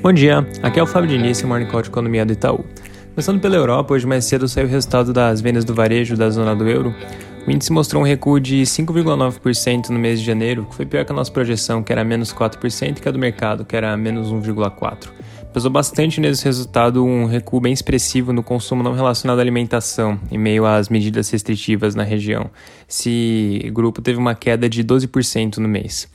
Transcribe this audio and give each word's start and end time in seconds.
Bom 0.00 0.12
dia, 0.12 0.46
aqui 0.62 0.78
é 0.78 0.82
o 0.82 0.86
Fábio 0.86 1.10
Diniz, 1.10 1.42
Morning 1.42 1.66
Call 1.66 1.82
de 1.82 1.88
Economia 1.88 2.24
do 2.24 2.32
Itaú. 2.32 2.64
Começando 3.10 3.40
pela 3.40 3.56
Europa, 3.56 3.94
hoje 3.94 4.06
mais 4.06 4.24
cedo 4.26 4.46
saiu 4.46 4.68
o 4.68 4.70
resultado 4.70 5.12
das 5.12 5.40
vendas 5.40 5.64
do 5.64 5.74
varejo 5.74 6.16
da 6.16 6.30
zona 6.30 6.54
do 6.54 6.68
euro. 6.68 6.94
O 7.44 7.50
índice 7.50 7.72
mostrou 7.72 8.00
um 8.00 8.06
recuo 8.06 8.38
de 8.38 8.62
5,9% 8.62 9.88
no 9.88 9.98
mês 9.98 10.20
de 10.20 10.24
janeiro, 10.24 10.66
que 10.66 10.76
foi 10.76 10.86
pior 10.86 11.04
que 11.04 11.10
a 11.10 11.14
nossa 11.14 11.32
projeção, 11.32 11.82
que 11.82 11.90
era 11.90 12.04
menos 12.04 12.32
4%, 12.32 12.96
e 12.96 13.00
que 13.00 13.08
a 13.08 13.10
do 13.10 13.18
mercado, 13.18 13.64
que 13.64 13.74
era 13.74 13.96
menos 13.96 14.28
1,4%. 14.32 15.08
Pesou 15.52 15.70
bastante 15.70 16.20
nesse 16.20 16.44
resultado 16.44 17.04
um 17.04 17.26
recuo 17.26 17.60
bem 17.60 17.72
expressivo 17.72 18.32
no 18.32 18.42
consumo 18.44 18.84
não 18.84 18.92
relacionado 18.92 19.40
à 19.40 19.42
alimentação, 19.42 20.20
em 20.30 20.38
meio 20.38 20.64
às 20.64 20.88
medidas 20.88 21.28
restritivas 21.28 21.96
na 21.96 22.04
região. 22.04 22.48
Esse 22.88 23.68
grupo 23.72 24.00
teve 24.00 24.18
uma 24.18 24.36
queda 24.36 24.68
de 24.68 24.84
12% 24.84 25.56
no 25.56 25.66
mês. 25.66 26.08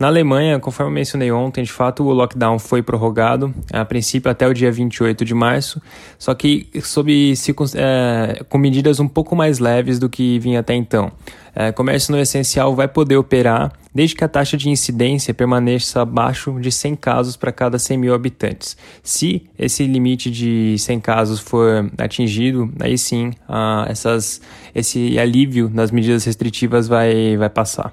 Na 0.00 0.06
Alemanha, 0.06 0.58
conforme 0.58 0.94
mencionei 0.94 1.30
ontem, 1.30 1.62
de 1.62 1.70
fato 1.70 2.02
o 2.04 2.12
lockdown 2.14 2.58
foi 2.58 2.82
prorrogado, 2.82 3.54
a 3.70 3.84
princípio 3.84 4.30
até 4.30 4.48
o 4.48 4.54
dia 4.54 4.72
28 4.72 5.26
de 5.26 5.34
março, 5.34 5.78
só 6.18 6.34
que 6.34 6.70
sob, 6.82 7.34
é, 7.76 8.42
com 8.48 8.56
medidas 8.56 8.98
um 8.98 9.06
pouco 9.06 9.36
mais 9.36 9.58
leves 9.58 9.98
do 9.98 10.08
que 10.08 10.38
vinha 10.38 10.60
até 10.60 10.74
então. 10.74 11.12
É, 11.54 11.70
comércio 11.70 12.12
no 12.12 12.18
essencial 12.18 12.74
vai 12.74 12.88
poder 12.88 13.18
operar 13.18 13.74
desde 13.94 14.16
que 14.16 14.24
a 14.24 14.28
taxa 14.28 14.56
de 14.56 14.70
incidência 14.70 15.34
permaneça 15.34 16.00
abaixo 16.00 16.58
de 16.58 16.72
100 16.72 16.96
casos 16.96 17.36
para 17.36 17.52
cada 17.52 17.78
100 17.78 17.98
mil 17.98 18.14
habitantes. 18.14 18.78
Se 19.02 19.50
esse 19.58 19.84
limite 19.86 20.30
de 20.30 20.76
100 20.78 21.00
casos 21.00 21.40
for 21.40 21.90
atingido, 21.98 22.72
aí 22.80 22.96
sim 22.96 23.32
ah, 23.46 23.84
essas, 23.86 24.40
esse 24.74 25.18
alívio 25.18 25.70
nas 25.70 25.90
medidas 25.90 26.24
restritivas 26.24 26.88
vai, 26.88 27.36
vai 27.36 27.50
passar. 27.50 27.92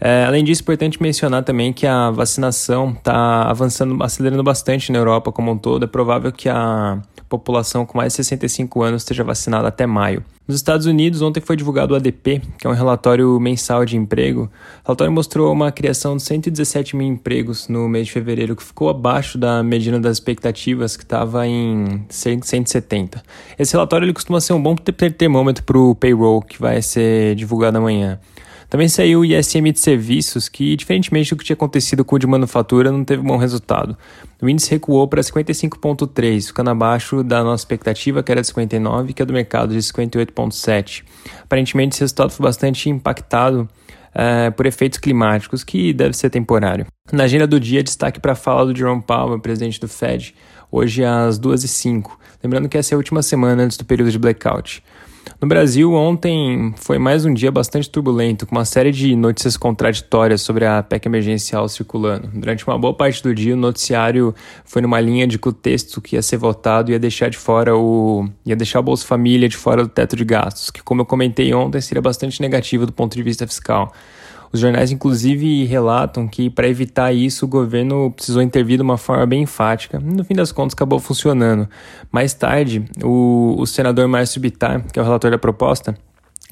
É, 0.00 0.24
além 0.24 0.44
disso, 0.44 0.60
é 0.60 0.64
importante 0.64 1.02
mencionar 1.02 1.42
também 1.42 1.72
que 1.72 1.86
a 1.86 2.10
vacinação 2.10 2.90
está 2.90 3.42
avançando, 3.42 4.02
acelerando 4.02 4.42
bastante 4.42 4.92
na 4.92 4.98
Europa 4.98 5.32
como 5.32 5.52
um 5.52 5.58
todo. 5.58 5.84
É 5.84 5.88
provável 5.88 6.32
que 6.32 6.48
a 6.48 7.00
população 7.28 7.84
com 7.84 7.98
mais 7.98 8.12
de 8.12 8.16
65 8.16 8.82
anos 8.82 9.02
esteja 9.02 9.24
vacinada 9.24 9.68
até 9.68 9.86
maio. 9.86 10.24
Nos 10.46 10.56
Estados 10.56 10.84
Unidos, 10.84 11.22
ontem 11.22 11.40
foi 11.40 11.56
divulgado 11.56 11.94
o 11.94 11.96
ADP, 11.96 12.42
que 12.58 12.66
é 12.66 12.70
um 12.70 12.74
relatório 12.74 13.40
mensal 13.40 13.86
de 13.86 13.96
emprego. 13.96 14.50
O 14.82 14.88
relatório 14.88 15.12
mostrou 15.12 15.50
uma 15.50 15.72
criação 15.72 16.18
de 16.18 16.22
117 16.22 16.94
mil 16.96 17.06
empregos 17.06 17.66
no 17.66 17.88
mês 17.88 18.06
de 18.06 18.12
fevereiro, 18.12 18.54
que 18.54 18.62
ficou 18.62 18.90
abaixo 18.90 19.38
da 19.38 19.62
medida 19.62 19.98
das 19.98 20.18
expectativas, 20.18 20.98
que 20.98 21.02
estava 21.02 21.46
em 21.46 22.04
170. 22.10 23.22
Esse 23.58 23.72
relatório 23.72 24.04
ele 24.04 24.12
costuma 24.12 24.38
ser 24.38 24.52
um 24.52 24.62
bom 24.62 24.76
termômetro 24.76 25.64
para 25.64 25.78
o 25.78 25.94
payroll, 25.94 26.42
que 26.42 26.60
vai 26.60 26.82
ser 26.82 27.34
divulgado 27.36 27.78
amanhã. 27.78 28.20
Também 28.74 28.88
saiu 28.88 29.20
o 29.20 29.24
ISM 29.24 29.70
de 29.70 29.78
serviços, 29.78 30.48
que, 30.48 30.74
diferentemente 30.74 31.32
do 31.32 31.38
que 31.38 31.44
tinha 31.44 31.54
acontecido 31.54 32.04
com 32.04 32.16
o 32.16 32.18
de 32.18 32.26
manufatura, 32.26 32.90
não 32.90 33.04
teve 33.04 33.22
bom 33.22 33.36
resultado. 33.36 33.96
O 34.42 34.48
índice 34.48 34.68
recuou 34.68 35.06
para 35.06 35.20
55,3, 35.20 36.48
ficando 36.48 36.70
abaixo 36.70 37.22
da 37.22 37.44
nossa 37.44 37.62
expectativa, 37.62 38.20
que 38.20 38.32
era 38.32 38.40
de 38.40 38.48
59, 38.48 39.12
que 39.12 39.22
é 39.22 39.24
do 39.24 39.32
mercado 39.32 39.72
de 39.72 39.78
58,7. 39.78 41.04
Aparentemente, 41.44 41.94
esse 41.94 42.00
resultado 42.00 42.30
foi 42.30 42.42
bastante 42.42 42.90
impactado 42.90 43.68
uh, 44.10 44.50
por 44.56 44.66
efeitos 44.66 44.98
climáticos, 44.98 45.62
que 45.62 45.92
deve 45.92 46.16
ser 46.16 46.30
temporário. 46.30 46.84
Na 47.12 47.22
agenda 47.22 47.46
do 47.46 47.60
dia, 47.60 47.80
destaque 47.80 48.18
para 48.18 48.32
a 48.32 48.34
fala 48.34 48.66
do 48.66 48.76
Jerome 48.76 49.02
Powell, 49.02 49.38
presidente 49.38 49.78
do 49.78 49.86
Fed, 49.86 50.34
hoje 50.68 51.04
às 51.04 51.38
2h05. 51.38 52.10
Lembrando 52.42 52.68
que 52.68 52.76
essa 52.76 52.92
é 52.92 52.96
a 52.96 52.98
última 52.98 53.22
semana 53.22 53.62
antes 53.62 53.76
do 53.76 53.84
período 53.84 54.10
de 54.10 54.18
blackout. 54.18 54.82
No 55.40 55.48
Brasil, 55.48 55.92
ontem 55.92 56.74
foi 56.76 56.98
mais 56.98 57.24
um 57.24 57.34
dia 57.34 57.50
bastante 57.50 57.90
turbulento, 57.90 58.46
com 58.46 58.54
uma 58.54 58.64
série 58.64 58.90
de 58.90 59.14
notícias 59.14 59.56
contraditórias 59.56 60.40
sobre 60.40 60.64
a 60.64 60.82
PEC 60.82 61.06
emergencial 61.06 61.68
circulando. 61.68 62.28
Durante 62.32 62.66
uma 62.66 62.78
boa 62.78 62.94
parte 62.94 63.22
do 63.22 63.34
dia, 63.34 63.54
o 63.54 63.56
noticiário 63.56 64.34
foi 64.64 64.80
numa 64.80 65.00
linha 65.00 65.26
de 65.26 65.38
que 65.38 65.48
o 65.48 65.52
texto 65.52 66.00
que 66.00 66.16
ia 66.16 66.22
ser 66.22 66.36
votado 66.36 66.92
ia 66.92 66.98
deixar 66.98 67.28
de 67.28 67.36
fora 67.36 67.76
o. 67.76 68.28
ia 68.44 68.56
deixar 68.56 68.80
o 68.80 68.82
Bolsa 68.82 69.06
Família 69.06 69.48
de 69.48 69.56
fora 69.56 69.82
do 69.82 69.88
teto 69.88 70.16
de 70.16 70.24
gastos, 70.24 70.70
que, 70.70 70.82
como 70.82 71.02
eu 71.02 71.06
comentei 71.06 71.52
ontem, 71.52 71.80
seria 71.80 72.02
bastante 72.02 72.40
negativo 72.40 72.86
do 72.86 72.92
ponto 72.92 73.14
de 73.14 73.22
vista 73.22 73.46
fiscal. 73.46 73.92
Os 74.54 74.60
jornais, 74.60 74.92
inclusive, 74.92 75.64
relatam 75.64 76.28
que, 76.28 76.48
para 76.48 76.68
evitar 76.68 77.12
isso, 77.12 77.44
o 77.44 77.48
governo 77.48 78.12
precisou 78.12 78.40
intervir 78.40 78.76
de 78.76 78.84
uma 78.84 78.96
forma 78.96 79.26
bem 79.26 79.42
enfática. 79.42 79.98
No 79.98 80.22
fim 80.22 80.32
das 80.32 80.52
contas, 80.52 80.74
acabou 80.74 81.00
funcionando. 81.00 81.68
Mais 82.12 82.34
tarde, 82.34 82.84
o, 83.02 83.56
o 83.58 83.66
senador 83.66 84.06
Márcio 84.06 84.40
Bittar, 84.40 84.84
que 84.92 84.96
é 84.96 85.02
o 85.02 85.04
relator 85.04 85.32
da 85.32 85.38
proposta, 85.38 85.96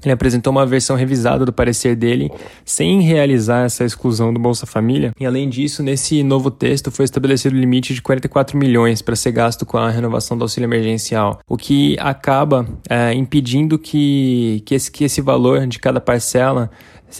ele 0.02 0.12
apresentou 0.12 0.50
uma 0.50 0.66
versão 0.66 0.96
revisada 0.96 1.44
do 1.46 1.52
parecer 1.52 1.94
dele, 1.94 2.28
sem 2.64 3.00
realizar 3.02 3.66
essa 3.66 3.84
exclusão 3.84 4.34
do 4.34 4.40
Bolsa 4.40 4.66
Família. 4.66 5.12
E 5.20 5.24
além 5.24 5.48
disso, 5.48 5.80
nesse 5.80 6.24
novo 6.24 6.50
texto 6.50 6.90
foi 6.90 7.04
estabelecido 7.04 7.54
o 7.54 7.58
limite 7.58 7.94
de 7.94 8.02
44 8.02 8.58
milhões 8.58 9.00
para 9.00 9.14
ser 9.14 9.30
gasto 9.30 9.64
com 9.64 9.78
a 9.78 9.88
renovação 9.88 10.36
do 10.36 10.42
auxílio 10.42 10.66
emergencial, 10.66 11.38
o 11.48 11.56
que 11.56 11.96
acaba 12.00 12.66
é, 12.90 13.14
impedindo 13.14 13.78
que, 13.78 14.60
que, 14.66 14.74
esse, 14.74 14.90
que 14.90 15.04
esse 15.04 15.20
valor 15.20 15.68
de 15.68 15.78
cada 15.78 16.00
parcela 16.00 16.68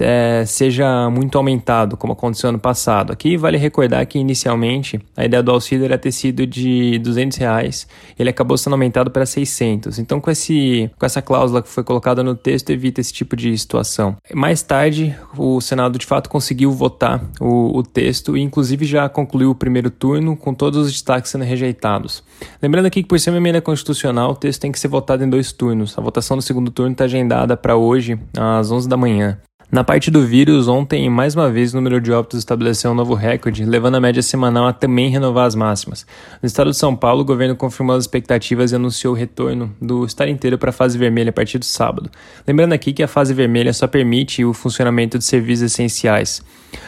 é, 0.01 0.45
seja 0.47 1.11
muito 1.11 1.37
aumentado, 1.37 1.97
como 1.97 2.13
aconteceu 2.13 2.51
ano 2.51 2.59
passado. 2.59 3.13
Aqui 3.13 3.37
vale 3.37 3.57
recordar 3.57 4.07
que 4.07 4.19
inicialmente 4.19 5.01
a 5.17 5.25
ideia 5.25 5.43
do 5.43 5.51
auxílio 5.51 5.85
era 5.85 5.99
ter 5.99 6.13
sido 6.13 6.47
de 6.47 6.99
200 6.99 7.37
reais, 7.39 7.87
ele 8.19 8.31
acabou 8.31 8.57
sendo 8.57 8.75
aumentado 8.75 9.11
para 9.11 9.27
600. 9.27 9.99
Então, 9.99 10.21
com, 10.21 10.31
esse, 10.31 10.91
com 10.99 11.07
essa 11.07 11.21
cláusula 11.21 11.63
que 11.63 11.69
foi 11.69 11.85
colocada 11.85 12.23
no 12.23 12.35
texto, 12.35 12.71
evita 12.71 13.01
esse 13.01 13.13
tipo 13.13 13.37
de 13.37 13.57
situação. 13.57 14.17
Mais 14.35 14.63
tarde, 14.63 15.17
o 15.37 15.61
Senado 15.61 15.99
de 15.99 16.07
fato 16.07 16.31
conseguiu 16.31 16.71
votar 16.73 17.23
o, 17.41 17.79
o 17.79 17.83
texto 17.83 18.37
e, 18.37 18.41
inclusive, 18.41 18.85
já 18.85 19.09
concluiu 19.09 19.51
o 19.51 19.55
primeiro 19.55 19.91
turno 19.91 20.37
com 20.37 20.55
todos 20.55 20.87
os 20.87 20.93
destaques 20.93 21.31
sendo 21.31 21.45
rejeitados. 21.45 22.23
Lembrando 22.61 22.87
aqui 22.87 23.03
que, 23.03 23.09
por 23.09 23.19
ser 23.19 23.31
uma 23.31 23.39
emenda 23.39 23.61
constitucional, 23.61 24.31
o 24.31 24.37
texto 24.37 24.61
tem 24.61 24.73
que 24.73 24.79
ser 24.79 24.89
votado 24.89 25.25
em 25.25 25.29
dois 25.29 25.53
turnos. 25.53 25.97
A 25.99 26.01
votação 26.01 26.37
do 26.37 26.43
segundo 26.43 26.71
turno 26.71 26.93
está 26.93 27.05
agendada 27.05 27.57
para 27.57 27.77
hoje, 27.77 28.19
às 28.37 28.71
11 28.71 28.89
da 28.89 28.97
manhã. 28.97 29.39
Na 29.72 29.83
parte 29.83 30.10
do 30.10 30.21
vírus, 30.21 30.69
ontem, 30.69 31.09
mais 31.09 31.34
uma 31.34 31.50
vez, 31.50 31.72
o 31.72 31.77
número 31.77 31.99
de 31.99 32.12
óbitos 32.12 32.38
estabeleceu 32.41 32.91
um 32.91 32.94
novo 32.94 33.15
recorde, 33.15 33.65
levando 33.65 33.94
a 33.94 34.00
média 34.03 34.21
semanal 34.21 34.66
a 34.66 34.72
também 34.75 35.09
renovar 35.09 35.47
as 35.47 35.55
máximas. 35.55 36.06
No 36.43 36.47
estado 36.47 36.71
de 36.71 36.77
São 36.77 36.94
Paulo, 36.94 37.22
o 37.22 37.25
governo 37.25 37.56
confirmou 37.56 37.97
as 37.97 38.05
expectativas 38.05 38.71
e 38.71 38.75
anunciou 38.75 39.15
o 39.15 39.16
retorno 39.16 39.75
do 39.81 40.05
estado 40.05 40.31
inteiro 40.31 40.59
para 40.59 40.69
a 40.69 40.75
fase 40.75 40.99
vermelha 40.99 41.31
a 41.31 41.32
partir 41.32 41.56
do 41.56 41.65
sábado. 41.65 42.11
Lembrando 42.47 42.75
aqui 42.75 42.93
que 42.93 43.03
a 43.03 43.09
fase 43.09 43.32
vermelha 43.32 43.72
só 43.72 43.87
permite 43.87 44.44
o 44.44 44.53
funcionamento 44.53 45.16
de 45.16 45.25
serviços 45.25 45.72
essenciais. 45.72 46.43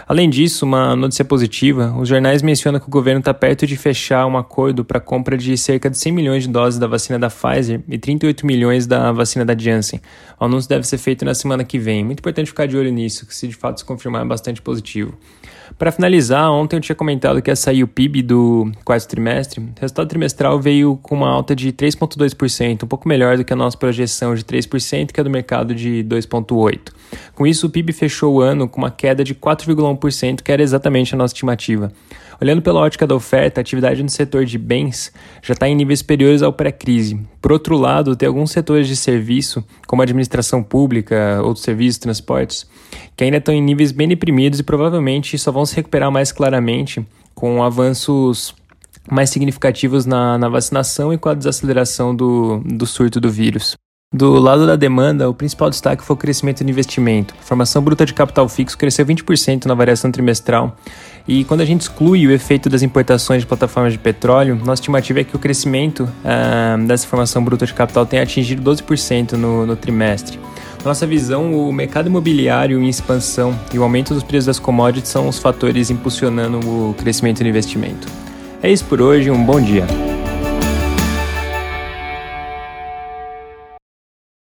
Além 0.07 0.29
disso, 0.29 0.67
uma 0.67 0.95
notícia 0.95 1.25
positiva, 1.25 1.95
os 1.99 2.09
jornais 2.09 2.43
mencionam 2.43 2.79
que 2.79 2.87
o 2.87 2.91
governo 2.91 3.21
está 3.21 3.33
perto 3.33 3.67
de 3.67 3.77
fechar 3.77 4.27
um 4.27 4.37
acordo 4.37 4.85
para 4.85 4.99
a 4.99 5.01
compra 5.01 5.37
de 5.37 5.57
cerca 5.57 5.89
de 5.89 5.97
100 5.97 6.13
milhões 6.13 6.43
de 6.43 6.51
doses 6.51 6.79
da 6.79 6.87
vacina 6.87 7.19
da 7.19 7.29
Pfizer 7.29 7.81
e 7.89 7.97
38 7.97 8.47
milhões 8.47 8.87
da 8.87 9.11
vacina 9.13 9.45
da 9.45 9.57
Janssen. 9.57 10.01
O 10.39 10.45
anúncio 10.45 10.69
deve 10.69 10.87
ser 10.87 10.99
feito 10.99 11.25
na 11.25 11.35
semana 11.35 11.65
que 11.65 11.79
vem. 11.79 12.05
Muito 12.05 12.21
importante 12.21 12.49
ficar 12.49 12.67
de 12.67 12.74
olho 12.77 12.93
nisso, 12.93 13.27
que 13.27 13.35
se 13.35 13.49
de 13.49 13.55
fato 13.55 13.79
se 13.79 13.85
confirmar 13.85 14.23
é 14.23 14.25
bastante 14.25 14.61
positivo. 14.61 15.17
Para 15.79 15.91
finalizar, 15.91 16.51
ontem 16.53 16.77
eu 16.77 16.81
tinha 16.81 16.95
comentado 16.95 17.43
que 17.43 17.51
ia 17.51 17.57
sair 17.57 17.83
o 17.83 17.89
PIB 17.89 18.23
do 18.23 18.71
quarto 18.85 19.09
trimestre. 19.09 19.61
O 19.61 19.81
resultado 19.81 20.09
trimestral 20.09 20.61
veio 20.61 20.97
com 21.03 21.17
uma 21.17 21.29
alta 21.29 21.57
de 21.57 21.73
3,2%, 21.73 22.85
um 22.85 22.87
pouco 22.87 23.09
melhor 23.09 23.37
do 23.37 23.45
que 23.45 23.53
a 23.53 23.57
nossa 23.57 23.77
projeção 23.77 24.35
de 24.35 24.45
3%, 24.45 25.11
que 25.11 25.21
é 25.21 25.25
do 25.25 25.31
mercado 25.31 25.75
de 25.75 26.05
2,8%. 26.05 26.93
Com 27.35 27.47
isso, 27.47 27.67
o 27.67 27.71
PIB 27.71 27.93
fechou 27.93 28.35
o 28.35 28.41
ano 28.41 28.69
com 28.69 28.79
uma 28.79 28.91
queda 28.91 29.25
de 29.25 29.35
4,1%, 29.35 30.43
que 30.43 30.53
era 30.53 30.63
exatamente 30.63 31.15
a 31.15 31.19
nossa 31.19 31.35
estimativa. 31.35 31.93
Olhando 32.41 32.63
pela 32.63 32.81
ótica 32.81 33.07
da 33.07 33.15
oferta, 33.15 33.61
a 33.61 33.63
atividade 33.63 34.03
no 34.03 34.09
setor 34.09 34.45
de 34.45 34.59
bens 34.59 35.13
já 35.43 35.55
está 35.55 35.69
em 35.69 35.75
níveis 35.75 36.01
superiores 36.01 36.43
ao 36.43 36.53
pré-crise. 36.53 37.19
Por 37.41 37.53
outro 37.53 37.77
lado, 37.77 38.17
tem 38.17 38.27
alguns 38.27 38.51
setores 38.51 38.87
de 38.87 38.97
serviço, 38.97 39.65
como 39.87 40.03
a 40.03 40.05
administração 40.05 40.63
pública, 40.63 41.41
outros 41.43 41.65
serviços, 41.65 41.99
transportes, 41.99 42.64
que 43.17 43.25
ainda 43.25 43.37
estão 43.37 43.55
em 43.55 43.63
níveis 43.63 43.93
bem 43.93 44.09
deprimidos 44.09 44.59
e 44.59 44.63
provavelmente 44.63 45.39
só 45.39 45.53
vão 45.53 45.65
se 45.65 45.77
recuperar 45.77 46.11
mais 46.11 46.33
claramente 46.33 47.07
com 47.35 47.63
avanços 47.63 48.55
mais 49.11 49.31
significativos 49.31 50.07
na, 50.07 50.39
na 50.39 50.49
vacinação 50.49 51.13
e 51.13 51.19
com 51.19 51.29
a 51.29 51.35
desaceleração 51.35 52.15
do, 52.15 52.61
do 52.65 52.87
surto 52.87 53.21
do 53.21 53.31
vírus. 53.31 53.77
Do 54.17 54.39
lado 54.39 54.65
da 54.65 54.77
demanda, 54.77 55.29
o 55.29 55.35
principal 55.35 55.69
destaque 55.69 56.05
foi 56.05 56.15
o 56.15 56.17
crescimento 56.17 56.63
do 56.63 56.71
investimento. 56.71 57.35
A 57.37 57.43
formação 57.43 57.83
bruta 57.83 58.07
de 58.07 58.15
capital 58.15 58.49
fixo 58.49 58.79
cresceu 58.79 59.05
20% 59.05 59.65
na 59.65 59.75
variação 59.75 60.11
trimestral. 60.13 60.77
E 61.27 61.43
quando 61.45 61.63
a 61.63 61.65
gente 61.65 61.81
exclui 61.81 62.25
o 62.25 62.31
efeito 62.31 62.69
das 62.69 62.83
importações 62.83 63.43
de 63.43 63.47
plataformas 63.47 63.93
de 63.93 63.99
petróleo, 63.99 64.55
nossa 64.55 64.75
estimativa 64.81 65.21
é 65.21 65.25
que 65.25 65.35
o 65.35 65.39
crescimento 65.39 66.05
uh, 66.05 66.87
dessa 66.87 67.09
formação 67.09 67.43
bruta 67.43 67.67
de 67.67 67.75
capital 67.75 68.07
tenha 68.07 68.23
atingido 68.23 68.63
12% 68.63 69.33
no, 69.33 69.67
no 69.67 69.75
trimestre. 69.75 70.39
Nossa 70.85 71.07
visão, 71.07 71.55
o 71.55 71.73
mercado 71.73 72.09
imobiliário 72.09 72.83
em 72.83 72.89
expansão 72.91 73.59
e 73.73 73.79
o 73.79 73.83
aumento 73.83 74.13
dos 74.13 74.23
preços 74.23 74.47
das 74.47 74.59
commodities 74.59 75.11
são 75.11 75.27
os 75.27 75.39
fatores 75.39 75.89
impulsionando 75.89 76.59
o 76.59 76.95
crescimento 76.95 77.43
do 77.43 77.49
investimento. 77.49 78.07
É 78.63 78.71
isso 78.71 78.85
por 78.85 79.01
hoje, 79.01 79.31
um 79.31 79.43
bom 79.43 79.59
dia. 79.59 79.87